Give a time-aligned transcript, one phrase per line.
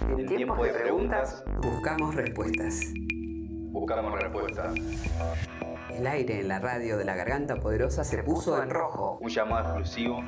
[0.00, 2.80] En tiempo de preguntas, buscamos respuestas.
[3.70, 4.74] Buscamos respuestas.
[5.90, 9.18] El aire en la radio de la garganta poderosa se puso en rojo.
[9.20, 10.22] Un llamado exclusivo.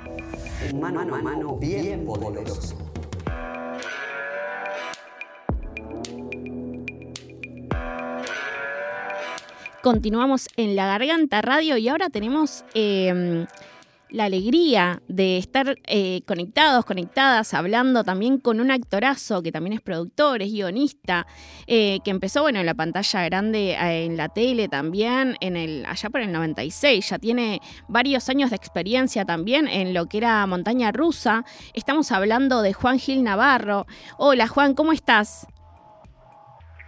[0.73, 2.77] Un mano a mano bien poderoso.
[9.83, 13.47] Continuamos en la Garganta Radio y ahora tenemos eh,
[14.11, 19.81] la alegría de estar eh, conectados, conectadas, hablando también con un actorazo que también es
[19.81, 21.27] productor, es guionista,
[21.67, 25.85] eh, que empezó bueno, en la pantalla grande, eh, en la tele también, en el,
[25.87, 30.47] allá por el 96, ya tiene varios años de experiencia también en lo que era
[30.47, 31.45] montaña rusa.
[31.75, 33.87] Estamos hablando de Juan Gil Navarro.
[34.19, 35.47] Hola Juan, ¿cómo estás?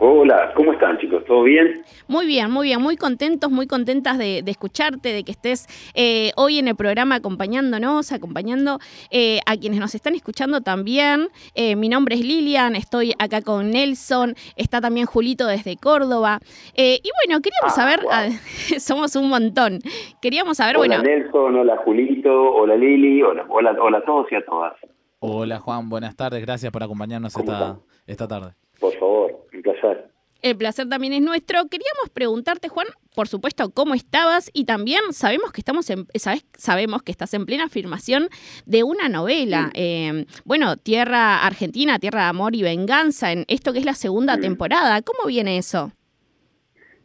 [0.07, 1.25] Hola, ¿cómo están chicos?
[1.27, 1.85] ¿Todo bien?
[2.09, 6.59] Muy bien, muy bien, muy contentos, muy contentas de, escucharte, de que estés eh, hoy
[6.59, 8.81] en el programa acompañándonos, acompañando
[9.13, 11.29] eh, a quienes nos están escuchando también.
[11.55, 16.41] Eh, mi nombre es Lilian, estoy acá con Nelson, está también Julito desde Córdoba.
[16.77, 18.35] y bueno, queríamos Ah, saber, wow.
[18.81, 19.79] somos un montón,
[20.21, 24.35] queríamos saber, Hola bueno, Nelson, hola Julito, hola Lili, hola, hola, hola a todos y
[24.35, 24.73] a todas.
[25.21, 27.83] Hola Juan, buenas tardes, gracias por acompañarnos ¿Cómo esta, están?
[28.09, 28.55] esta tarde.
[28.81, 30.07] Por favor, un placer.
[30.43, 31.61] el placer también es nuestro.
[31.69, 37.03] Queríamos preguntarte, Juan, por supuesto, cómo estabas y también sabemos que estamos en, sabes- sabemos
[37.03, 38.29] que estás en plena afirmación
[38.67, 39.71] de una novela.
[39.75, 44.37] Eh, bueno, Tierra Argentina, Tierra de Amor y Venganza, en esto que es la segunda
[44.39, 45.01] temporada.
[45.03, 45.93] ¿Cómo viene eso?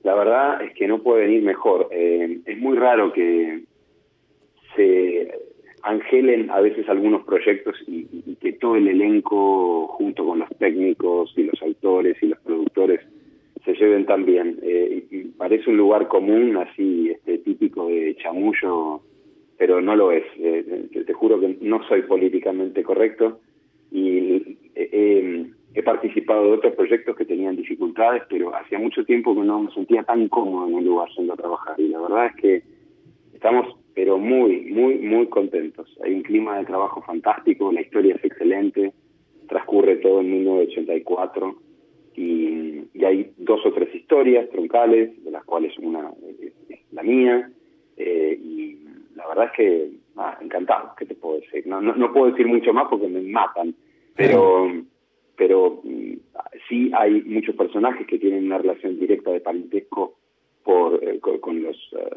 [0.03, 1.89] La verdad es que no puede venir mejor.
[1.91, 3.65] Eh, es muy raro que
[4.75, 5.31] se
[5.83, 11.33] angelen a veces algunos proyectos y, y que todo el elenco, junto con los técnicos
[11.37, 12.39] y los autores y los
[13.65, 14.59] se lleven tan bien.
[14.61, 19.01] Eh, y- parece un lugar común, así este, típico de chamullo,
[19.57, 20.23] pero no lo es.
[20.37, 23.39] Eh, te, te juro que no soy políticamente correcto
[23.91, 24.19] y
[24.75, 29.41] eh, eh, he participado de otros proyectos que tenían dificultades, pero hacía mucho tiempo que
[29.41, 31.79] no me sentía tan cómodo en un lugar yendo a trabajar.
[31.79, 32.63] Y la verdad es que
[33.33, 35.87] estamos, pero muy, muy, muy contentos.
[36.03, 38.93] Hay un clima de trabajo fantástico, la historia es excelente,
[39.47, 41.55] transcurre todo en 1984
[42.15, 42.66] y,
[42.97, 46.53] y hay dos o tres historias troncales, de las cuales una es,
[46.91, 47.51] la mía,
[47.97, 48.77] eh, y
[49.15, 51.65] la verdad es que, ah, encantado, ¿qué te puedo decir?
[51.67, 53.75] No, no, no puedo decir mucho más porque me matan,
[54.15, 54.71] pero,
[55.35, 56.13] pero mm,
[56.67, 60.15] sí hay muchos personajes que tienen una relación directa de parentesco
[60.63, 62.09] por, eh, con, con los eh,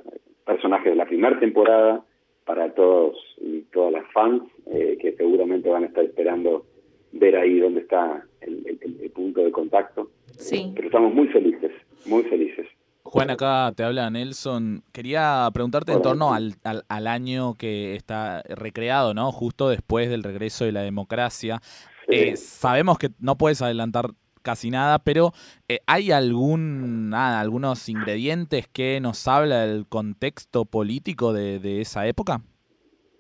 [0.47, 2.05] personajes de la primera temporada
[2.45, 6.65] para todos y todas las fans eh, que seguramente van a estar esperando
[7.13, 10.11] ver ahí dónde está el- el punto de contacto.
[10.41, 10.73] Sí.
[10.75, 11.73] Pero estamos muy felices,
[12.07, 12.67] muy felices.
[13.03, 14.83] Juan, acá te habla Nelson.
[14.93, 19.33] Quería preguntarte en torno al, al, al año que está recreado, ¿no?
[19.33, 21.61] Justo después del regreso de la democracia.
[22.09, 24.11] Eh, sabemos que no puedes adelantar
[24.43, 25.33] casi nada, pero
[25.69, 32.07] eh, ¿hay algún, nada, algunos ingredientes que nos habla del contexto político de, de esa
[32.07, 32.41] época?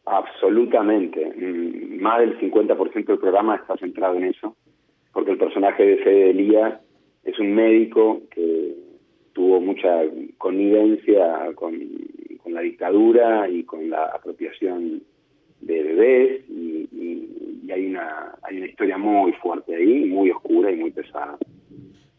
[0.06, 1.32] Absolutamente.
[1.36, 4.56] Mm, Más del 50% del programa está centrado en eso,
[5.12, 6.80] porque el personaje de Fede Elía
[7.25, 8.75] es un médico que
[9.32, 10.03] tuvo mucha
[10.38, 11.78] connivencia con,
[12.47, 15.03] la dictadura y con la apropiación
[15.60, 20.72] de bebés y, y- y hay una hay una historia muy fuerte ahí, muy oscura
[20.72, 21.38] y muy pesada.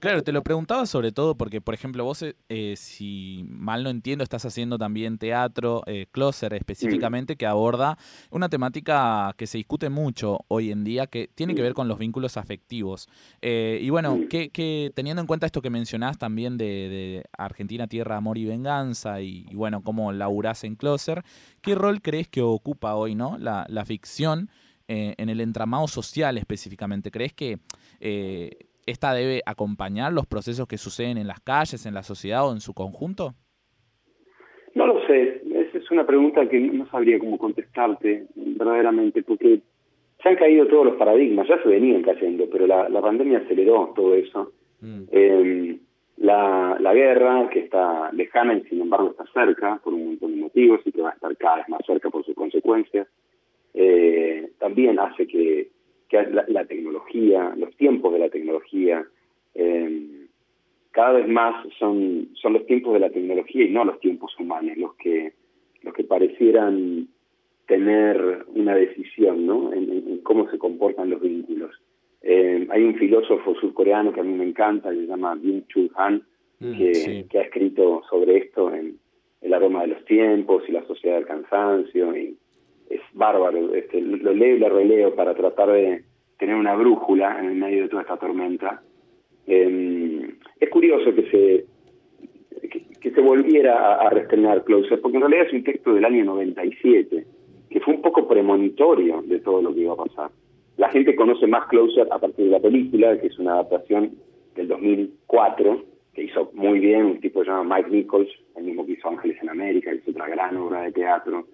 [0.02, 3.92] Claro, te lo preguntaba sobre todo porque, por ejemplo, vos, eh, eh, si mal no
[3.92, 8.00] entiendo, estás haciendo también teatro, eh, Closer específicamente, que aborda
[8.32, 12.00] una temática que se discute mucho hoy en día, que tiene que ver con los
[12.00, 13.08] vínculos afectivos.
[13.44, 14.28] Eh, y bueno, Mm.
[14.28, 18.46] que, que teniendo en cuenta esto que mencionás también de, de Argentina, Tierra, Amor y
[18.46, 21.24] Venganza, y, y bueno, cómo laburás en Closer,
[21.62, 24.50] ¿qué rol crees que ocupa hoy no la, la ficción
[24.88, 27.12] en el entramado social específicamente?
[27.12, 27.60] ¿Crees que...
[28.92, 32.60] esta debe acompañar los procesos que suceden en las calles, en la sociedad o en
[32.60, 33.34] su conjunto?
[34.76, 39.62] No lo sé, esa es una pregunta que no sabría cómo contestarte verdaderamente, porque
[40.22, 43.92] se han caído todos los paradigmas, ya se venían cayendo, pero la, la pandemia aceleró
[43.96, 44.54] todo eso.
[44.80, 45.04] Mm.
[45.12, 45.80] Eh,
[46.18, 50.42] la, la guerra, que está lejana y sin embargo está cerca por un montón de
[50.42, 53.08] motivos y que va a estar cada vez más cerca por sus consecuencias,
[53.74, 55.70] eh, también hace que,
[56.12, 59.04] que la, la tecnología, los tiempos de la tecnología,
[59.56, 60.28] eh,
[60.92, 64.78] cada vez más son, son los tiempos de la tecnología y no los tiempos humanos
[64.78, 65.34] los que,
[65.82, 67.08] los que parecieran
[67.66, 69.74] tener una decisión ¿no?
[69.74, 71.72] en, cómo se comportan los vínculos.
[72.22, 76.22] Eh, hay un filósofo surcoreano que a mí me encanta, que se llama Byung-Chul Han,
[76.62, 77.26] Mm, que, sí.
[77.28, 79.00] que ha escrito sobre esto en
[79.42, 82.38] El aroma de los tiempos y la sociedad del cansancio, y
[82.92, 86.04] es bárbaro, este, lo leo y lo releo para tratar de
[86.38, 88.82] tener una brújula en el medio de toda esta tormenta.
[89.48, 91.66] Eh, es curioso que se
[93.02, 96.24] que, se volviera a, a reestrenar Closer, porque en realidad es un texto del año
[96.26, 97.26] 97,
[97.70, 100.32] que fue un poco premonitorio de todo lo que iba a pasar.
[100.78, 104.12] La gente conoce más Closer a partir de la película, que es una adaptación
[104.56, 105.84] del 2004,
[106.14, 109.50] que hizo muy bien un tipo llamado Mike Nichols, el mismo que hizo Ángeles en
[109.50, 111.46] América, que es otra gran obra de teatro,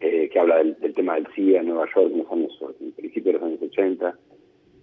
[0.00, 3.32] eh, que habla del, tema del SIDA en Nueva York en los años, en principio
[3.32, 4.18] de los años 80.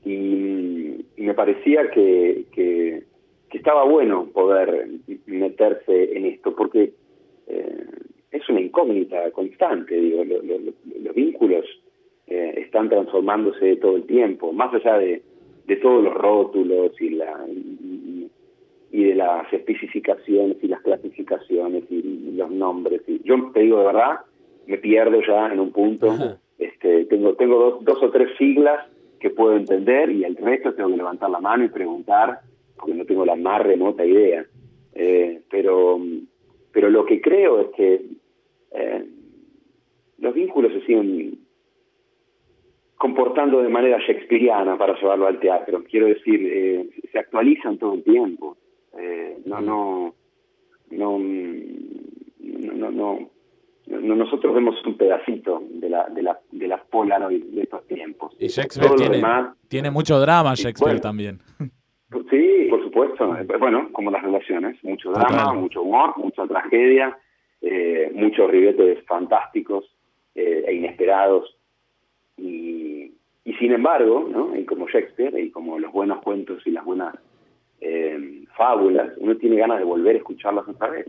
[0.05, 3.03] Y, me parecía que, que,
[3.51, 4.89] estaba bueno poder
[5.27, 6.91] meterse en esto, porque
[7.47, 7.85] eh,
[8.31, 11.65] es una incógnita constante, digo, los vínculos
[12.27, 15.21] eh, están transformándose todo el tiempo, más allá de,
[15.67, 22.51] de todos los rótulos y la y, de las especificaciones y las clasificaciones y, los
[22.51, 23.01] nombres.
[23.07, 24.19] Y yo te digo de verdad,
[24.67, 26.13] me pierdo ya en un punto.
[26.57, 28.87] Este, tengo tengo dos, dos o tres siglas
[29.19, 32.39] que puedo entender y el resto tengo que levantar la mano y preguntar
[32.75, 34.45] porque no tengo la más remota idea.
[34.93, 35.99] Eh, pero
[36.71, 38.05] pero lo que creo es que
[38.71, 39.05] eh,
[40.17, 41.39] los vínculos se siguen
[43.03, 45.83] comportando de manera shakespeariana para llevarlo al teatro.
[45.83, 48.55] Quiero decir, eh, se actualizan todo el tiempo.
[48.97, 50.15] Eh, no, no,
[50.91, 53.29] no, no, no, no,
[53.87, 58.35] nosotros vemos un pedacito de la, de la, de la Polaroid de estos tiempos.
[58.39, 59.21] Y Shakespeare tiene,
[59.67, 61.39] tiene mucho drama, Shakespeare también.
[62.29, 63.35] Sí, por supuesto.
[63.57, 67.17] Bueno, como las relaciones, mucho drama, mucho humor, mucha tragedia,
[67.59, 69.85] eh, muchos ribetes fantásticos
[70.35, 71.57] eh, e inesperados
[72.37, 73.13] y,
[73.45, 74.55] y sin embargo, ¿no?
[74.55, 77.15] y como Shakespeare, y como los buenos cuentos y las buenas
[77.81, 81.07] eh, fábulas, uno tiene ganas de volver a escucharlas otra vez.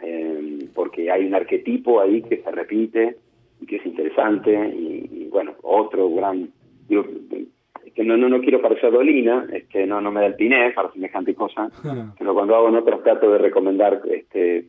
[0.00, 0.29] Eh,
[0.74, 3.16] porque hay un arquetipo ahí que se repite
[3.60, 4.52] y que es interesante.
[4.52, 6.50] Y, bueno, otro gran.
[6.88, 7.04] Digo,
[7.94, 10.70] que no, no, no quiero parecer dolina, es que no, no me da el piné
[10.70, 11.68] para semejante cosa,
[12.18, 14.66] pero cuando hago notas trato de recomendar este,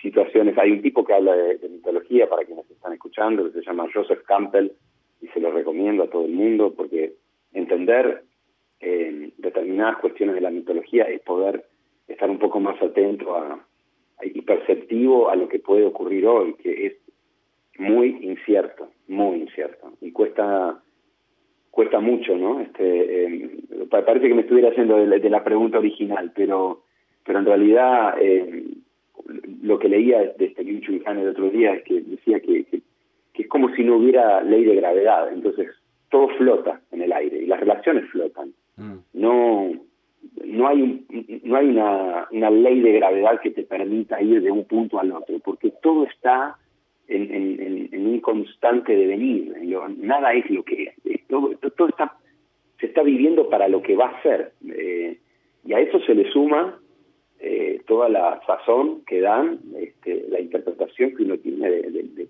[0.00, 0.56] situaciones.
[0.58, 3.86] Hay un tipo que habla de, de mitología para quienes están escuchando, que se llama
[3.92, 4.72] Joseph Campbell,
[5.20, 7.14] y se lo recomiendo a todo el mundo porque
[7.52, 8.24] entender
[8.80, 11.64] eh, determinadas cuestiones de la mitología es poder
[12.06, 13.58] estar un poco más atento a,
[14.22, 16.94] y perceptivo a lo que puede ocurrir hoy, que es
[17.78, 20.82] muy incierto, muy incierto y cuesta
[21.70, 22.60] cuesta mucho, ¿no?
[22.60, 23.50] Este, eh,
[23.90, 26.82] parece que me estuviera haciendo de la, pregunta original, pero
[27.24, 28.64] pero en realidad eh,
[29.62, 30.62] lo que leía de este
[31.04, 32.80] Han el otro día es que decía que, que
[33.36, 35.68] que es como si no hubiera ley de gravedad, entonces
[36.10, 38.54] todo flota en el aire y las relaciones flotan.
[38.76, 38.96] Mm.
[39.12, 39.72] No
[40.44, 41.04] no hay
[41.44, 45.12] no hay una, una ley de gravedad que te permita ir de un punto al
[45.12, 46.56] otro, porque todo está
[47.08, 49.54] en, en, en un constante devenir,
[49.98, 52.16] nada es lo que es, todo, todo está
[52.80, 55.18] se está viviendo para lo que va a ser, eh,
[55.64, 56.78] y a eso se le suma
[57.40, 62.28] eh, toda la sazón que dan, este, la interpretación que uno tiene de, de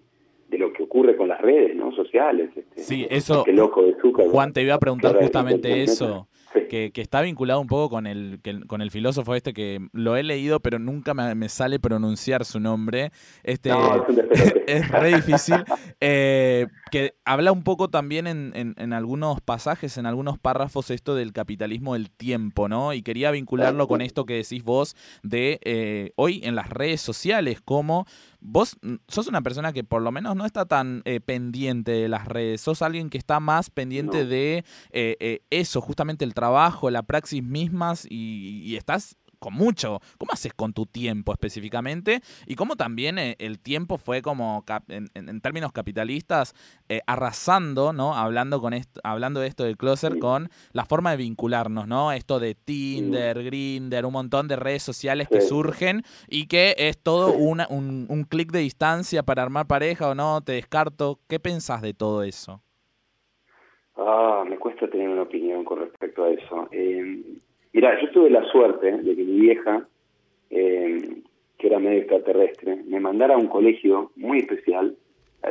[0.50, 2.50] lo que ocurre con las redes no sociales.
[2.56, 3.44] Este, sí, eso.
[3.48, 3.94] loco de
[4.30, 6.28] Juan, te iba a preguntar justamente eso.
[6.70, 10.22] Que, que, está vinculado un poco con el, con el filósofo este que lo he
[10.22, 13.10] leído, pero nunca me, sale pronunciar su nombre.
[13.44, 13.70] Este,
[14.66, 15.56] es, re difícil.
[16.00, 21.34] Eh, que habla un poco también en, en, algunos pasajes, en algunos párrafos, esto del
[21.34, 22.94] capitalismo del tiempo, ¿no?
[22.94, 27.60] Y quería vincularlo con esto que decís vos de eh, hoy en las redes sociales,
[27.60, 28.06] como
[28.46, 32.26] vos sos una persona que por lo menos no está tan eh, pendiente de las
[32.26, 37.42] redes, sos alguien que está más pendiente de eh, eso, justamente el trabajo, la praxis
[37.42, 40.00] mismas y, y estás con mucho.
[40.18, 42.20] ¿Cómo haces con tu tiempo específicamente?
[42.46, 46.54] Y cómo también eh, el tiempo fue como, en, términos capitalistas,
[46.88, 48.14] eh, arrasando, ¿no?
[48.14, 52.12] Hablando, con esto, hablando de esto del Closer, con la forma de vincularnos, ¿no?
[52.12, 57.32] Esto de Tinder, Grinder, un montón de redes sociales que surgen y que es todo
[57.32, 61.20] una, un, un clic de distancia para armar pareja o no, te descarto.
[61.28, 62.62] ¿Qué pensás de todo eso?
[63.96, 66.68] Ah, me cuesta tener una opinión con respecto a eso.
[66.70, 67.22] Eh,
[67.76, 69.86] Mira, yo tuve la suerte de que mi vieja,
[70.48, 71.20] eh,
[71.58, 74.96] que era medio extraterrestre, me mandara a un colegio muy especial.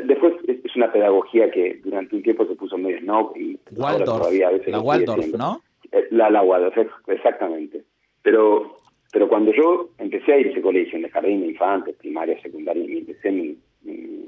[0.06, 4.48] Después es una pedagogía que durante un tiempo se puso medio snob y Waldorf, todavía
[4.48, 5.62] a veces la Waldorf, ¿no?
[5.92, 6.76] Eh, la, la Waldorf,
[7.10, 7.84] exactamente.
[8.24, 8.76] Pero
[9.14, 12.42] pero cuando yo empecé a ir a ese colegio, en el jardín de infantes, primaria,
[12.42, 13.56] secundaria, y empecé, mi,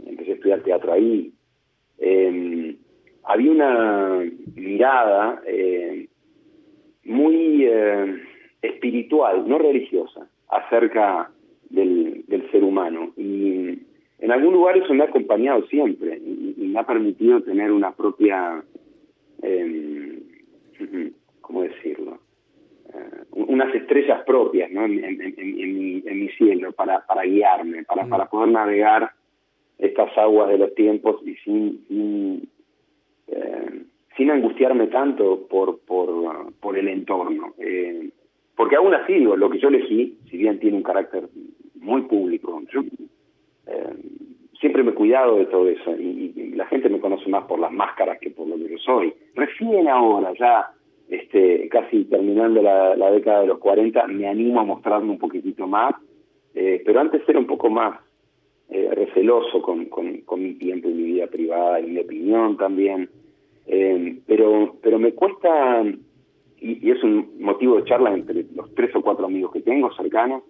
[0.05, 1.33] empecé a estudiar teatro ahí,
[1.97, 2.75] eh,
[3.23, 4.23] había una
[4.53, 6.06] mirada eh,
[7.07, 8.15] muy eh,
[8.61, 11.31] espiritual, no religiosa, acerca
[11.69, 13.11] del, del, ser humano.
[13.17, 13.79] Y
[14.19, 18.63] en algún lugar eso me ha acompañado siempre y, me ha permitido tener una propia,
[19.41, 20.19] eh,
[21.41, 22.19] ¿cómo decirlo?
[22.93, 24.85] Eh, unas estrellas propias ¿no?
[24.85, 28.09] en, en- en- en mi, en mi cielo para, para guiarme, para, Mm.
[28.09, 29.11] para poder navegar
[29.77, 32.49] estas aguas de los tiempos y sin, sin,
[33.27, 33.83] eh,
[34.17, 37.53] sin angustiarme tanto por, por, por el entorno.
[37.59, 38.09] Eh,
[38.55, 41.29] porque aún así, digo, lo que yo elegí, si bien tiene un carácter
[41.75, 42.81] muy público, yo
[43.67, 43.93] eh,
[44.59, 47.59] siempre me he cuidado de todo eso y, y la gente me conoce más por
[47.59, 49.13] las máscaras que por lo que yo soy.
[49.35, 50.71] Recién ahora, ya
[51.09, 55.93] este, casi terminando la, década de los 40, me animo a mostrarme un poquitito más,
[56.53, 57.99] eh, pero antes era un poco más
[58.69, 63.09] eh, receloso con, con, con mi tiempo y mi vida privada y mi opinión también.
[63.67, 65.83] Eh, pero, pero me cuesta,
[66.59, 69.93] y, y es un motivo de charla entre los tres o cuatro amigos que tengo
[69.93, 70.43] cercanos,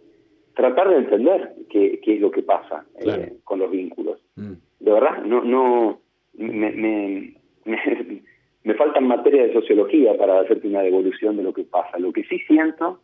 [0.53, 4.19] tratar de entender qué, qué es lo que pasa eh, con los vínculos.
[4.36, 4.53] Mm.
[4.79, 6.00] De verdad, no, no,
[6.33, 7.74] me, me, me,
[8.63, 12.00] me faltan materia de sociología para hacerte una devolución de lo que pasa.
[12.00, 13.00] Lo que sí siento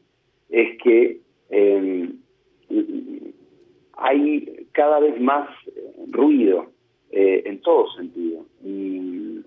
[0.49, 2.09] es que eh,
[3.93, 5.47] hay cada vez más
[6.09, 6.71] ruido
[7.11, 8.45] eh, en todo sentido.
[8.63, 9.41] Y,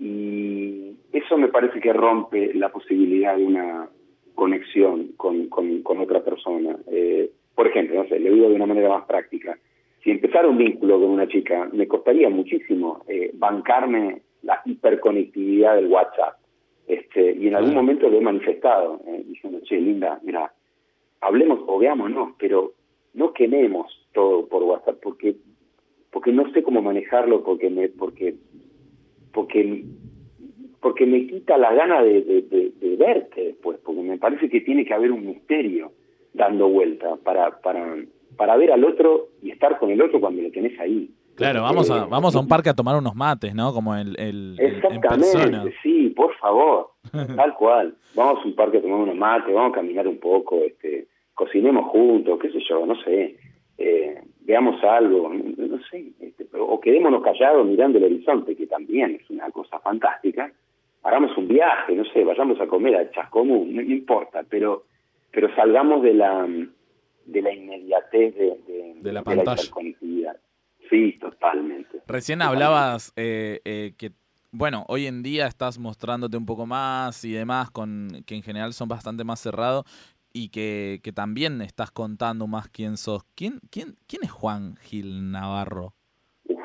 [0.00, 3.88] y eso me parece que rompe la posibilidad de una
[4.34, 6.76] conexión con, con, con otra persona.
[6.90, 9.58] Eh, por ejemplo, no sé, le digo de una manera más práctica.
[10.04, 15.88] Si empezara un vínculo con una chica, me costaría muchísimo eh, bancarme la hiperconectividad del
[15.88, 16.36] WhatsApp.
[16.86, 20.52] Este, y en algún momento lo he manifestado, eh, diciendo, che, linda, mira,
[21.20, 22.74] hablemos o veámonos, pero
[23.14, 25.34] no quememos todo por WhatsApp, porque
[26.10, 28.34] porque no sé cómo manejarlo, porque me porque
[29.38, 29.84] porque
[30.80, 34.60] porque me quita la gana de, de, de- de verte después, porque me parece que
[34.62, 35.92] tiene que haber un misterio
[36.32, 37.96] dando vuelta para para
[38.36, 41.10] para ver al otro y estar con el otro cuando lo tenés ahí.
[41.36, 43.72] Claro, vamos a, Eh, vamos a un parque a tomar unos mates, ¿no?
[43.72, 45.64] Como el, el, el- en Exactamente, persona.
[45.84, 46.90] sí, por favor,
[47.36, 47.94] tal cual.
[48.16, 51.86] Vamos a un parque a tomar unos mates, vamos a caminar un poco, este, cocinemos
[51.90, 53.36] juntos, qué sé yo, no sé,
[53.78, 59.18] eh, veamos algo, no, no sé, este, o quedémonos callados mirando el horizonte, que también
[59.20, 60.50] es una cosa fantástica.
[61.02, 64.84] Hagamos un viaje, no sé, vayamos a comer a Chascomún, no, no importa, pero
[65.30, 66.48] pero salgamos de la
[67.26, 69.60] de la inmediatez de, de, De la pantalla.
[69.60, 70.36] hiperconectividad.
[70.88, 72.00] Sí, totalmente.
[72.06, 74.12] Recién hablabas eh, eh, que,
[74.50, 78.72] bueno, hoy en día estás mostrándote un poco más y demás, con que en general
[78.72, 79.84] son bastante más cerrados
[80.32, 83.24] y que, que también estás contando más quién sos.
[83.34, 85.94] ¿Quién, quién, quién es Juan Gil Navarro?
[86.48, 86.58] Uf,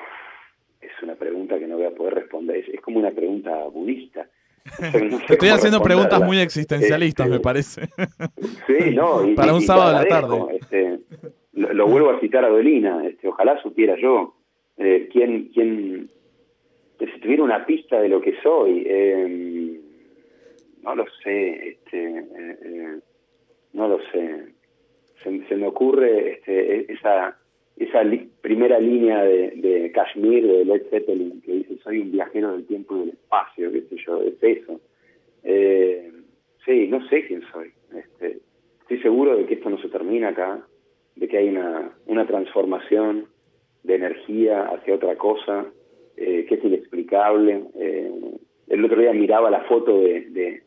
[0.82, 2.58] es una pregunta que no voy a poder responder.
[2.58, 4.28] Es, es como una pregunta budista.
[4.80, 7.82] No sé- estoy haciendo preguntas muy existencialistas, Este, me parece.
[8.68, 9.28] Sí, no.
[9.30, 10.38] y- Para y- un y sábado a la tarde.
[10.60, 11.00] este,
[11.54, 13.06] lo, lo vuelvo a citar a Dolina.
[13.06, 14.36] Este, ojalá supiera yo
[14.78, 16.10] eh, quién, quién,
[17.00, 18.84] si tuviera una pista de lo que soy.
[18.88, 19.80] eh,
[20.82, 21.68] no lo sé.
[21.70, 22.26] Este, eh,
[22.64, 23.00] eh,
[23.74, 24.54] no lo sé.
[25.24, 27.38] Se, se me ocurre este, e- esa
[27.76, 32.52] esa li- primera línea de, de Kashmir, de Led Zeppelin, que dice, soy un viajero
[32.52, 34.80] del tiempo y del espacio, qué sé yo, es eso.
[35.44, 36.12] Eh,
[36.66, 37.72] sí, no sé quién soy.
[37.98, 38.38] Este,
[38.82, 40.66] estoy seguro de que esto no se termina acá,
[41.16, 43.26] de que hay una, una transformación
[43.84, 45.66] de energía hacia otra cosa,
[46.16, 47.64] eh, que es inexplicable.
[47.76, 48.12] Eh,
[48.68, 50.62] el otro día miraba la foto de, de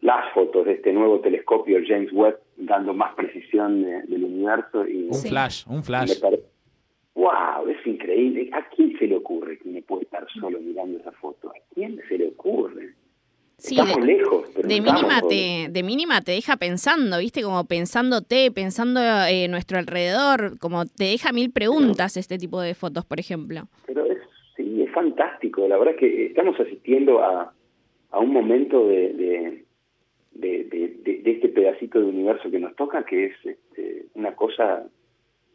[0.00, 5.06] las fotos de este nuevo telescopio James Webb dando más precisión de- del universo y
[5.08, 5.28] Un Sí.
[5.28, 6.20] flash, un flash.
[6.20, 6.42] pare-
[7.14, 11.12] wow es increíble a quién se le ocurre que me puede estar solo mirando esa
[11.12, 12.94] foto a quién se le ocurre
[13.58, 17.42] Sí, estamos de, lejos pero de estamos mínima te, de mínima te deja pensando, ¿viste?
[17.42, 23.06] Como pensándote, pensando eh, nuestro alrededor, como te deja mil preguntas este tipo de fotos,
[23.06, 23.62] por ejemplo.
[23.86, 24.18] pero es
[24.58, 27.54] sí es fantástico la verdad es que estamos asistiendo a,
[28.10, 29.64] a un momento de, de,
[30.38, 34.34] de, de- de- de este pedacito de universo que nos toca que es este, una
[34.34, 34.86] cosa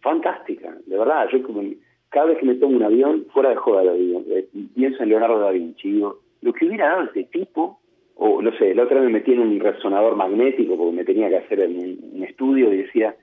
[0.01, 1.63] fantástica de verdad yo como
[2.09, 5.09] cada vez que me tomo un avión fuera de joda lo digo eh, pienso en
[5.09, 7.79] Leonardo da Vinci digo, lo que hubiera dado este tipo
[8.15, 11.29] o no sé la otra vez me metí en un resonador magnético porque me tenía
[11.29, 13.15] que hacer un, un estudio y decía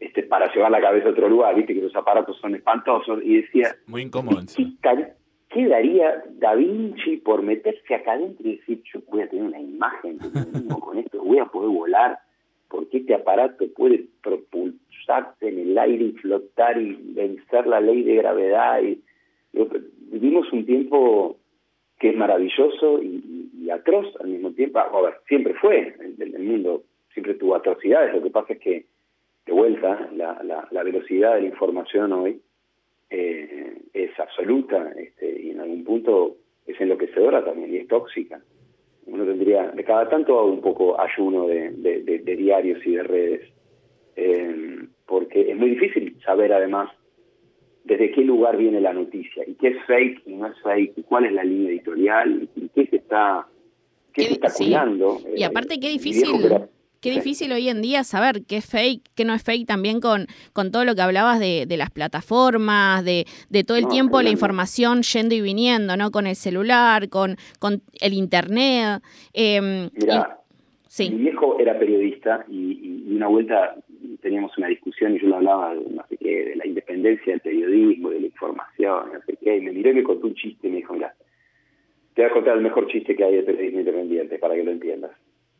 [0.00, 3.42] este para llevar la cabeza a otro lugar viste que los aparatos son espantosos y
[3.42, 4.70] decía Muy incómodo ¿Qué, encima.
[5.50, 9.60] Qué daría Da Vinci por meterse acá adentro y decir, yo voy a tener una
[9.60, 10.18] imagen
[10.52, 12.18] mismo con esto, voy a poder volar,
[12.68, 18.16] porque este aparato puede propulsarse en el aire y flotar y vencer la ley de
[18.16, 18.82] gravedad?
[18.82, 19.00] Y,
[20.10, 21.36] vivimos un tiempo
[21.98, 24.78] que es maravilloso y, y- y atroz al mismo tiempo.
[24.78, 28.84] A ver, siempre fue, el, el mundo siempre tuvo atrocidades, lo que pasa es que,
[29.46, 32.40] de vuelta, la, la, la velocidad de la información hoy
[33.10, 38.40] eh, es absoluta este, y en algún punto es enloquecedora también y es tóxica.
[39.06, 43.40] uno tendría, de cada tanto hago un poco ayuno de, de, diarios y de redes,
[44.14, 46.90] eh, porque es muy difícil saber además
[47.84, 51.02] desde qué lugar viene la noticia y qué es fake y no es fake y
[51.04, 53.46] cuál es la línea editorial y qué se está,
[54.12, 55.18] qué, se está cuidando.
[55.34, 56.68] Y aparte qué difícil
[57.00, 60.26] Qué difícil hoy en día saber qué es fake, qué no es fake, también con,
[60.52, 64.30] con todo lo que hablabas de, de las plataformas, de, de todo el tiempo la
[64.30, 66.10] información yendo y viniendo, ¿no?
[66.10, 69.00] Con el celular, con, con el internet.
[69.32, 70.38] Eh, Mira,
[70.98, 73.76] mi viejo era periodista y, y, una vuelta
[74.20, 77.40] teníamos una discusión y yo le hablaba de, no sé qué, de la independencia del
[77.40, 80.66] periodismo, de la información, no sé qué, y me miró y me contó un chiste
[80.66, 81.14] y me dijo, mira,
[82.14, 84.72] te voy a contar el mejor chiste que hay de periodismo independiente para que lo
[84.72, 85.12] entiendas.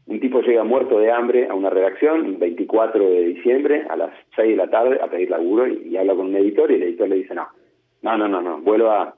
[0.08, 4.10] Un tipo llega muerto de hambre a una redacción, el 24 de diciembre, a las
[4.36, 7.08] 6 de la tarde, a pedir laburo y, habla con un editor y el editor
[7.10, 7.46] le dice, no,
[8.00, 9.14] no, no, no, no, vuelvo, a,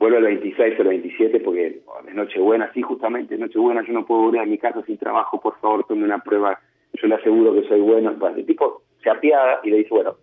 [0.00, 4.04] vuelvo al 26 o el 27 porque oh, es Nochebuena, sí, justamente, Nochebuena, yo no
[4.04, 6.58] puedo volver a mi casa sin trabajo, por favor, tome una prueba,
[6.94, 8.12] yo le aseguro que soy bueno.
[8.36, 10.16] el tipo se apiada y le dice, bueno,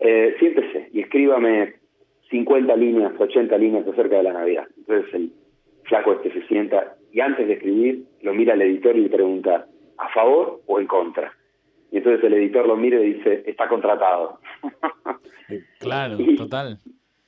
[0.00, 1.72] eh, siéntese y escríbame
[2.28, 4.66] 50 líneas, 80 líneas acerca de la Navidad.
[4.76, 5.32] Entonces el
[5.84, 9.66] flaco este se sienta y antes de escribir lo mira al editor y le pregunta,
[9.96, 11.32] ¿a favor o en contra?
[11.90, 14.38] Y entonces el editor lo mira y dice, está contratado.
[15.80, 16.78] Claro, total.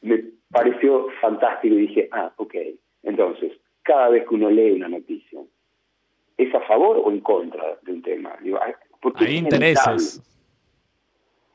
[0.03, 2.55] Me pareció fantástico y dije, ah, ok.
[3.03, 3.51] Entonces,
[3.83, 5.41] cada vez que uno lee una noticia,
[6.37, 8.37] ¿es a favor o en contra de un tema?
[9.17, 10.21] Hay intereses.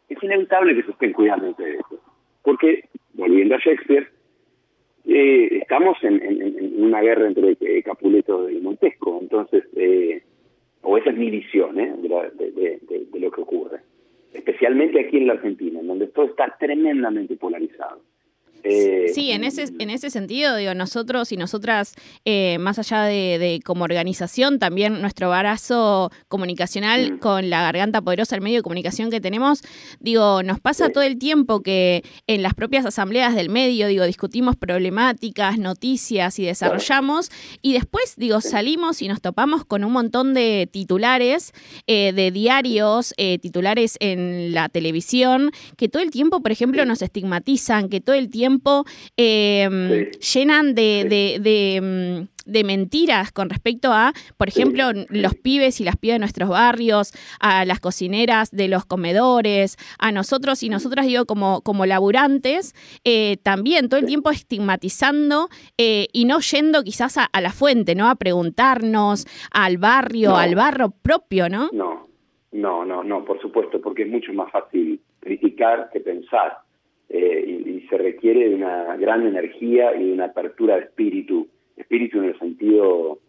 [0.09, 2.01] Es inevitable que se estén cuidando de eso.
[2.41, 4.14] Porque, volviendo a Shakespeare, eh,
[5.75, 10.23] estamos en, una guerra entre eh, Capuleto y Montesco, entonces, eh,
[10.81, 11.93] o esa es mi visión ¿eh?
[12.01, 13.81] de, lo que ocurre,
[14.33, 17.99] especialmente aquí en la Argentina, en donde todo está tremendamente polarizado.
[18.67, 21.93] Eh, sí, en ese, en ese sentido, digo, nosotros y nosotras,
[22.25, 27.19] eh, más allá de, como organización, también nuestro barazo comunicacional mm.
[27.19, 29.61] con la garganta poderosa, el medio de comunicación que tenemos,
[29.99, 34.55] digo, nos pasa todo el tiempo que en las propias asambleas del medio, digo, discutimos
[34.55, 37.29] problemáticas, noticias y desarrollamos,
[37.61, 41.53] y después, digo, salimos y nos topamos con un montón de titulares
[41.85, 47.89] eh, de diarios, titulares en la televisión, que todo el tiempo, por ejemplo, nos estigmatizan,
[47.89, 48.54] que todo el tiempo
[49.17, 50.75] Em, llenan mm,
[52.45, 57.13] de, mentiras con respecto a, por ejemplo, los pibes y las pibas de nuestros barrios,
[57.39, 63.37] a las cocineras de los comedores, a nosotros y nosotras, digo, como, como laburantes, eh,
[63.43, 68.09] también todo el tiempo estigmatizando eh, y no yendo quizás a, la fuente, ¿no?
[68.09, 71.69] A preguntarnos al barrio, al barro propio, ¿no?
[71.73, 72.07] No,
[72.51, 76.64] no, no, no, por supuesto, porque es mucho más fácil criticar que pensar.
[77.17, 81.47] Eh, y, se requiere de una gran energía y de una apertura de espíritu,
[81.77, 83.19] espíritu en el sentido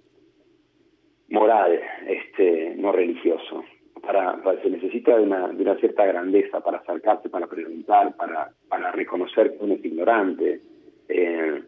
[1.29, 3.64] moral, este, no religioso.
[4.03, 8.90] Para, se necesita de una, de una cierta grandeza para acercarse, para preguntar, para, para
[8.92, 10.61] reconocer que uno es ignorante.
[11.09, 11.62] Eh,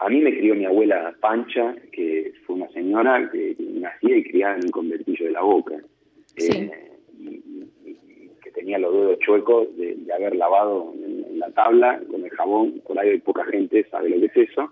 [0.00, 4.56] a mí me crió mi abuela Pancha, que fue una señora que nacía y criada
[4.56, 5.76] en un convertillo de la boca.
[6.36, 6.70] Eh,
[8.56, 13.10] tenía los dedos chuecos de, haber lavado en, la tabla con el jabón, por ahí
[13.10, 14.70] hay poca gente sabe lo que es eso,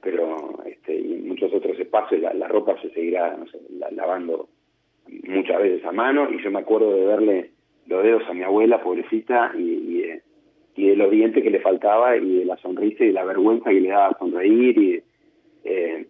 [0.00, 3.36] pero este, en muchos otros espacios la, ropa se seguirá
[3.90, 4.48] lavando
[5.24, 6.28] muchas veces a mano.
[6.30, 7.50] Y yo me acuerdo de verle
[7.86, 9.98] los dedos a mi abuela, pobrecita, y,
[10.76, 13.80] de los dientes que le faltaba y de la sonrisa y de la vergüenza que
[13.80, 15.02] le daba sonreír y
[15.64, 16.06] eh,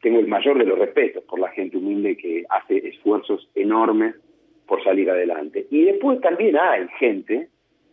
[0.00, 4.14] tengo el mayor de los respetos por la gente humilde que hace esfuerzos enormes
[4.66, 5.66] por salir adelante.
[5.70, 7.48] Y después también hay gente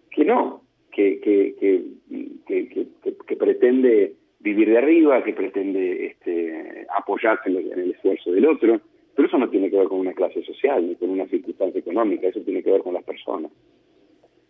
[0.10, 2.88] que no, que, que, que,
[3.28, 8.82] que, pretende vivir de arriba, que pretende este, apoyarse en el, esfuerzo del otro,
[9.16, 12.28] pero eso no tiene que ver con una clase social ni con una circunstancia económica,
[12.28, 13.52] eso tiene que ver con las personas.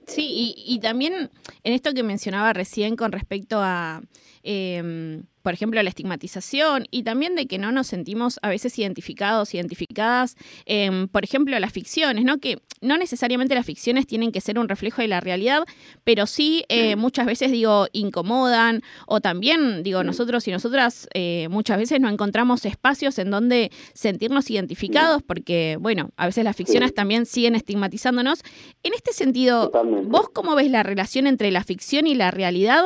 [0.07, 1.13] Sí, y, y también
[1.63, 4.01] en esto que mencionaba recién con respecto a
[4.43, 9.53] eh, por ejemplo, la estigmatización y también de que no nos sentimos a veces identificados,
[9.53, 10.35] identificadas,
[11.11, 12.39] por ejemplo, las ficciones, ¿no?
[12.39, 15.63] Que no necesariamente las ficciones tienen que ser un reflejo de la realidad,
[16.03, 21.77] pero sí eh, muchas veces, digo, incomodan o también, digo, nosotros y nosotras eh, muchas
[21.77, 27.25] veces no encontramos espacios en donde sentirnos identificados porque, bueno, a veces las ficciones también
[27.25, 28.41] siguen estigmatizándonos.
[28.83, 29.71] En este sentido,
[30.05, 32.85] ¿vos cómo ves la relación entre la ficción y la realidad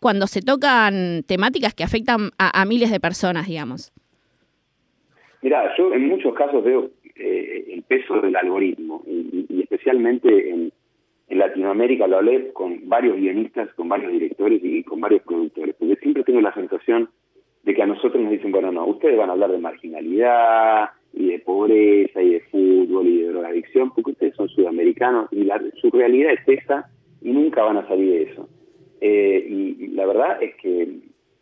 [0.00, 3.92] cuando se tocan temáticas que afectan afectan a, miles de personas, digamos?
[5.42, 10.72] Mira, yo en muchos casos veo eh, el peso del algoritmo y, especialmente en,
[11.28, 16.24] Latinoamérica lo hablé con varios guionistas, con varios directores y con varios productores, porque siempre
[16.24, 17.10] tengo la sensación
[17.62, 21.26] de que a nosotros nos dicen, bueno, no, ustedes van a hablar de marginalidad y
[21.32, 25.90] de pobreza y de fútbol y de drogadicción, porque ustedes son sudamericanos y la, su
[25.90, 26.88] realidad es esa
[27.20, 28.48] y nunca van a salir de eso.
[29.00, 30.88] Eh, y, la verdad es que,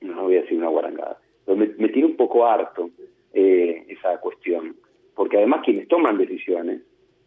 [0.05, 2.91] no voy a decir una guarangada, pero me, me tiene un poco harto
[3.33, 4.77] eh, esa cuestión,
[5.15, 6.83] porque además quienes toman decisiones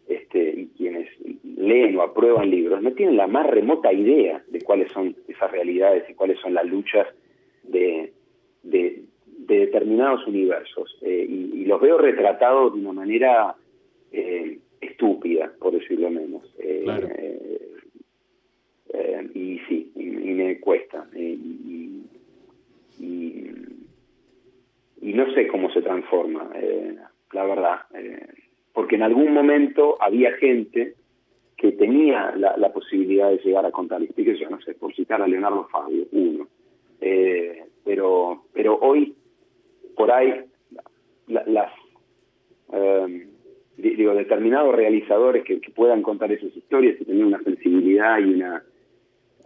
[0.08, 1.08] este, y quienes
[1.44, 6.08] leen o aprueban libros no tienen la más remota idea de cuáles son esas realidades
[6.08, 7.06] y cuáles son las luchas
[7.62, 8.14] de,
[8.62, 10.96] de, determinados universos.
[11.02, 13.54] Eh, y, los veo retratados de una manera
[14.10, 16.42] eh, estúpida, por decirlo menos.
[16.58, 16.86] Eh,
[19.34, 21.06] y sí, y, me cuesta.
[21.14, 22.06] Y,
[22.98, 23.50] y,
[25.12, 26.50] no sé cómo se transforma,
[27.32, 27.80] la verdad.
[28.72, 30.94] porque en algún momento había gente
[31.58, 35.66] que tenía la, posibilidad de llegar a contar, yo no sé, por citar a Leonardo
[35.70, 36.46] Fabio, uno,
[37.00, 39.14] eh, pero, pero hoy,
[39.96, 40.44] por ahí,
[41.26, 41.72] las,
[42.72, 43.26] eh,
[43.76, 48.62] digo, determinados realizadores que, puedan contar esas historias y tener una sensibilidad y una,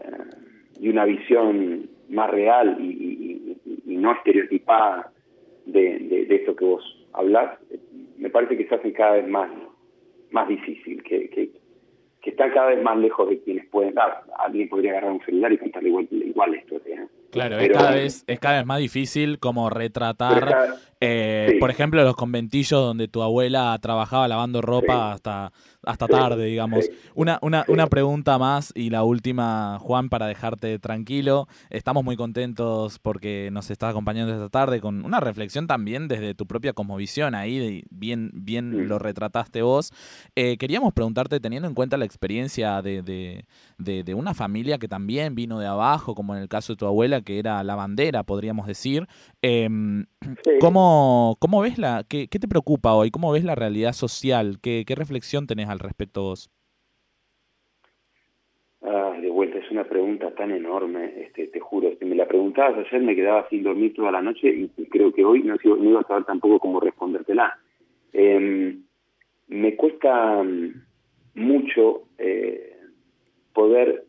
[0.05, 0.37] eh,
[0.81, 5.12] y una visión más real y, no estereotipada
[5.67, 7.59] de, de, esto que vos hablás,
[8.19, 9.51] me parece que se hace cada vez más,
[10.31, 11.51] más difícil, que, que,
[12.23, 14.25] que están cada vez más lejos de quienes pueden dar.
[14.39, 16.77] Alguien podría agarrar un celular y contarle igual, igual esto.
[16.87, 17.07] ¿eh?
[17.33, 22.15] Claro, es, cada vez, es cada vez más difícil como retratar, eh, por ejemplo, los
[22.15, 25.53] conventillos donde tu abuela trabajaba lavando ropa hasta
[25.85, 26.89] hasta tarde, digamos.
[27.15, 31.49] Una, una, una pregunta más y la última, Juan, para dejarte tranquilo.
[31.71, 36.47] Estamos muy contentos porque nos estás acompañando esta tarde con una reflexión también desde tu
[36.47, 39.93] propia cosmovisión ahí, bien, bien lo retrataste vos.
[40.37, 43.45] Eh, queríamos preguntarte, teniendo en cuenta la experiencia de, de,
[43.79, 47.23] de, una familia que también vino de abajo, como en el caso de tu abuela,
[47.23, 49.07] que era la bandera, podríamos decir,
[49.41, 50.07] em,
[50.61, 53.11] ¿cómo, ¿cómo, ves la, qué, qué, te preocupa hoy?
[53.11, 54.59] ¿Cómo ves la realidad social?
[54.61, 56.51] ¿Qué, qué reflexión tenés al respecto vos?
[58.83, 61.93] Ah, de vuelta, es una pregunta tan enorme, este, te juro.
[61.99, 65.25] Si me la preguntabas ayer me quedaba sin dormir toda la noche y creo que
[65.25, 67.59] hoy no, no iba a saber tampoco cómo respondértela.
[68.13, 68.83] Em,
[69.49, 70.85] me cuesta mm,
[71.35, 72.77] mucho eh,
[73.53, 74.05] poder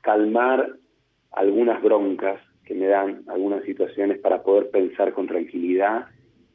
[0.00, 0.76] calmar
[1.32, 6.06] algunas broncas que me dan algunas situaciones para poder pensar con tranquilidad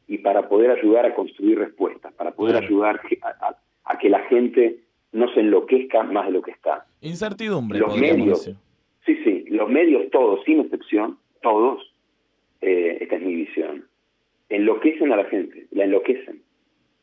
[0.08, 3.00] y para poder ayudar a construir respuestas, para poder ayudar
[3.86, 4.80] a, que la gente
[5.12, 6.86] no se enloquezca más de lo que está.
[7.02, 7.80] Incertidumbre.
[7.80, 8.52] Los medios,
[9.06, 11.94] sí, sí, los medios todos, sin excepción, todos,
[12.62, 13.86] eh, esta es mi visión,
[14.50, 16.42] enloquecen a la gente, la enloquecen,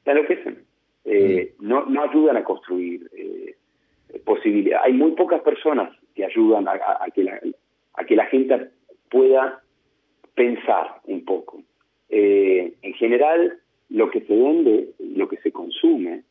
[0.05, 0.65] la enloquecen.
[1.05, 1.67] Eh, mm.
[1.67, 3.57] no, no ayudan a construir eh,
[4.25, 4.87] posibilidades.
[4.87, 7.41] Hay muy pocas personas que ayudan a, que la,
[7.95, 8.71] a que la gente
[9.11, 9.63] pueda
[10.35, 11.63] pensar un poco.
[12.11, 16.23] Eh, en general, lo que se vende, lo que se consume,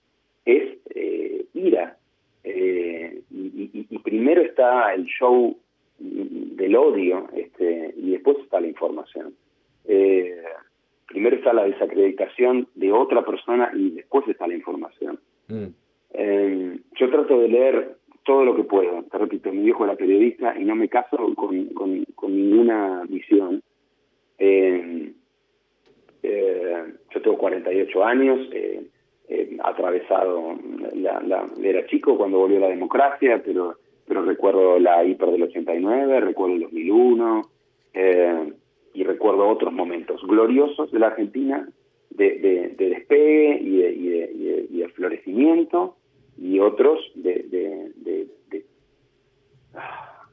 [0.46, 1.98] es eh, ira.
[2.44, 5.56] Eh, y, primero está el show
[6.00, 9.34] del odio este, y después está la información.
[11.08, 15.20] primero está la desacreditación de otra persona y después está la información.
[15.48, 15.68] Mm.
[16.96, 19.04] yo trato de leer todo lo que puedo.
[19.04, 23.64] Te repito, mi viejo era periodista y no me caso con, con, ninguna visión.
[24.38, 25.14] Eh,
[26.24, 28.84] eh, yo tengo 48 años, eh,
[29.32, 30.58] eh, atravesado,
[30.96, 33.76] la, era chico cuando volvió la democracia, pero,
[34.08, 37.50] pero recuerdo la hiper del 89, recuerdo el 2001
[37.94, 38.54] eh,
[38.94, 41.70] y recuerdo otros momentos gloriosos de la Argentina
[42.10, 42.40] de,
[42.76, 45.96] de, despegue y de, y, de, florecimiento
[46.38, 47.92] y otros de, de,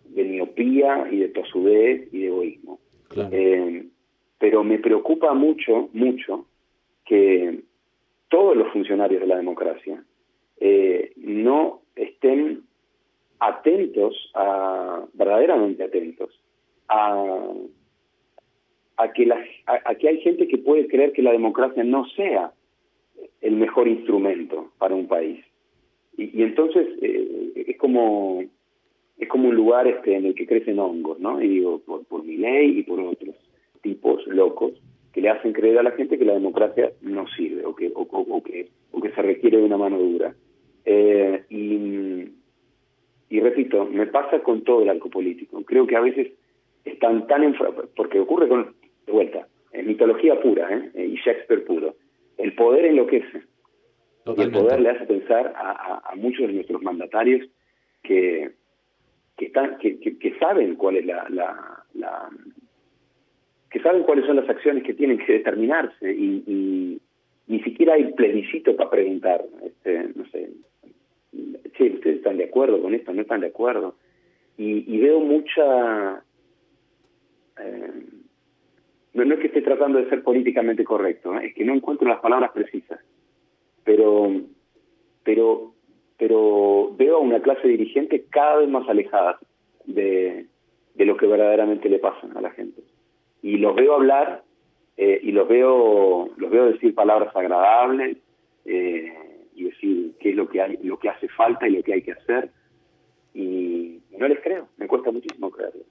[0.08, 2.80] de, miopía y de tosudez y de egoísmo.
[3.30, 3.86] Eh,
[4.38, 6.46] pero me preocupa mucho, mucho,
[7.04, 7.60] que
[8.28, 10.02] todos los funcionarios de la democracia
[10.60, 12.62] eh, no estén
[13.38, 16.30] atentos, a, verdaderamente atentos,
[16.88, 17.44] a,
[18.96, 22.52] a que, la, a, que hay gente que puede creer que la democracia no sea
[23.40, 25.44] el mejor instrumento para un país.
[26.16, 28.42] Y, entonces eh, es como
[29.18, 31.40] es como un lugar este en el que crecen hongos, ¿no?
[31.40, 33.34] Y digo, por, por mi ley y por otros
[33.86, 34.72] tipos locos
[35.12, 38.42] que le hacen creer a la gente que la democracia no sirve o que, o,
[38.42, 40.34] que, o que se requiere de una mano dura.
[40.84, 42.28] Eh, y,
[43.30, 45.62] y repito, me pasa con todo el arco político.
[45.64, 46.32] Creo que a veces
[46.84, 47.54] están tan...
[47.94, 48.74] porque ocurre con...
[49.06, 51.06] De vuelta, en mitología pura ¿eh?
[51.06, 51.94] y Shakespeare puro.
[52.38, 53.42] El poder enloquece.
[54.36, 57.48] Y el poder le hace pensar a, muchos de nuestros mandatarios
[58.02, 58.50] que,
[59.36, 62.28] que, están, que, que, saben cuál es la, la
[63.76, 66.98] que saben cuáles son las acciones que tienen que determinarse y,
[67.46, 70.48] ni siquiera hay plebiscito para preguntar, este, no sé,
[71.74, 73.94] che, ustedes están de acuerdo con esto, no están de acuerdo.
[74.56, 76.24] Y, veo mucha...
[77.60, 77.92] Eh,
[79.12, 81.48] no, es que esté tratando de ser políticamente correcto, ¿eh?
[81.48, 82.98] es que no encuentro las palabras precisas,
[83.84, 84.40] pero,
[85.22, 85.74] pero,
[86.16, 89.38] pero veo a una clase dirigente cada vez más alejada
[89.84, 90.46] de,
[90.94, 92.80] de lo que verdaderamente le pasa a la gente.
[93.46, 94.42] Y los veo hablar
[94.96, 98.16] eh, y los veo, los veo decir palabras agradables
[98.64, 99.12] eh,
[99.54, 102.02] y decir qué es lo que hay, lo que hace falta y lo que hay
[102.02, 102.50] que hacer.
[103.32, 105.84] Y no les creo, me cuesta muchísimo creerlo.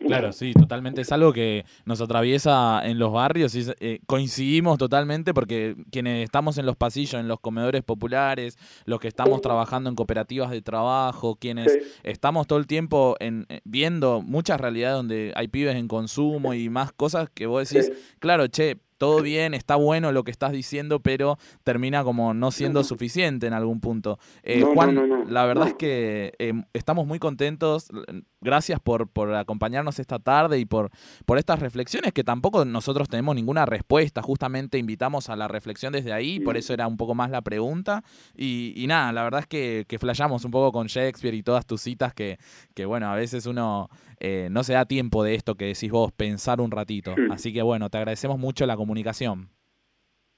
[0.00, 1.00] Claro, sí, totalmente.
[1.00, 6.58] Es algo que nos atraviesa en los barrios y eh, coincidimos totalmente porque quienes estamos
[6.58, 11.36] en los pasillos, en los comedores populares, los que estamos trabajando en cooperativas de trabajo,
[11.36, 16.54] quienes estamos todo el tiempo en, eh, viendo muchas realidades donde hay pibes en consumo
[16.54, 20.52] y más cosas que vos decís, claro, che, todo bien, está bueno lo que estás
[20.52, 24.18] diciendo, pero termina como no siendo suficiente en algún punto.
[24.42, 27.88] Eh, Juan, la verdad es que em, estamos muy contentos.
[28.40, 30.90] Gracias por, por acompañarnos esta tarde y por,
[31.24, 34.22] por estas reflexiones que tampoco nosotros tenemos ninguna respuesta.
[34.22, 38.04] Justamente invitamos a la reflexión desde ahí, por eso era un poco más la pregunta.
[38.36, 41.80] Y, nada, la verdad es que, que flayamos un poco con Shakespeare y todas tus
[41.80, 42.38] citas que,
[42.74, 43.88] que bueno, a veces uno
[44.26, 47.14] eh, no se da tiempo de esto que decís vos, pensar un ratito.
[47.30, 49.48] Así que bueno, te agradecemos mucho la comunicación.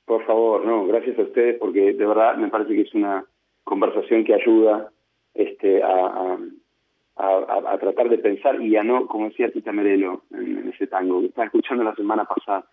[0.07, 3.25] Por favor, no, gracias a ustedes porque de verdad me parece que es una
[3.62, 4.90] conversación que ayuda
[5.35, 6.37] este, a,
[7.16, 11.27] a, tratar de pensar y a no, como decía Tita Merelo en, ese tango que
[11.27, 12.64] estaba escuchando la semana pasada,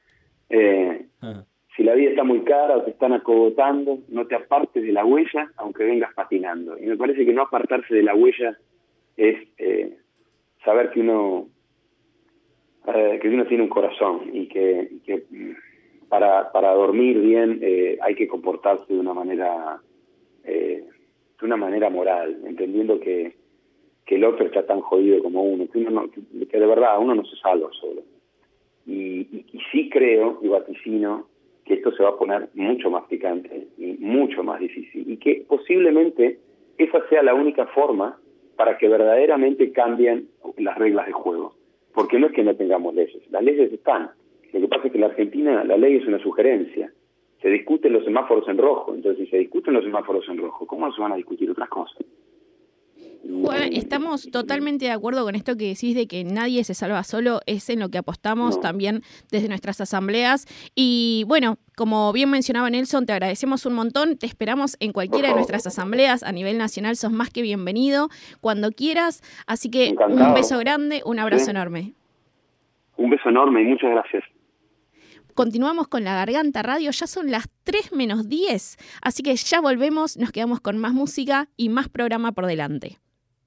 [0.50, 1.06] eh,
[1.76, 5.06] si la vida está muy cara o te están acogotando, no te apartes de la
[5.06, 6.76] huella aunque vengas patinando.
[6.80, 8.58] Y me parece que no apartarse de la huella
[9.16, 9.98] es eh,
[10.64, 11.48] saber que uno
[12.94, 14.90] eh, que uno tiene un corazón y que,
[15.30, 19.82] mm, para, para dormir bien eh, hay que comportarse de una manera
[20.44, 20.84] eh,
[21.40, 23.36] de una manera moral entendiendo que,
[24.06, 27.26] que el otro está tan jodido como uno que uno que de verdad uno no
[27.26, 28.02] se salva solo.
[28.86, 29.22] Y,
[29.54, 31.28] y, sí creo y vaticino
[31.64, 35.46] que esto se va a poner mucho más picante y mucho más difícil y que
[35.48, 36.38] posiblemente
[36.78, 38.20] esa sea la única forma
[38.56, 41.56] para que verdaderamente cambien las reglas de juego.
[41.94, 44.12] Porque no es que no tengamos leyes, las leyes están.
[44.52, 46.92] Lo que pasa es que en la Argentina la ley es una sugerencia.
[47.42, 48.94] Se discuten los semáforos en rojo.
[48.94, 51.98] Entonces, si se discuten los semáforos en rojo, ¿cómo se van a discutir otras cosas?
[53.30, 57.40] Juan, estamos totalmente de acuerdo con esto que decís de que nadie se salva solo,
[57.46, 60.46] es en lo que apostamos también desde nuestras asambleas.
[60.76, 65.36] Y bueno, como bien mencionaba Nelson, te agradecemos un montón, te esperamos en cualquiera de
[65.36, 68.10] nuestras asambleas a nivel nacional, sos más que bienvenido
[68.42, 69.22] cuando quieras.
[69.48, 71.94] Así que un beso grande, un abrazo enorme.
[72.98, 74.24] Un beso enorme y muchas gracias.
[75.34, 80.16] Continuamos con la Garganta Radio, ya son las 3 menos 10, así que ya volvemos,
[80.18, 83.00] nos quedamos con más música y más programa por delante.